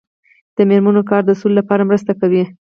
د 0.55 0.57
میرمنو 0.69 1.01
کار 1.09 1.21
د 1.25 1.31
سولې 1.39 1.55
لپاره 1.59 1.87
مرسته 1.89 2.11
کوي. 2.21 2.43